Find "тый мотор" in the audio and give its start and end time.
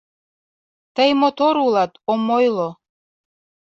0.95-1.55